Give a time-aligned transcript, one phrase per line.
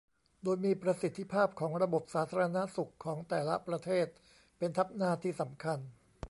[0.43, 4.07] โดยมีประสิทธิภาพของระบบสาธารณสุขของแต่ละประเทศ
[4.57, 5.79] เป็นทัพหน้าที่สำคัญ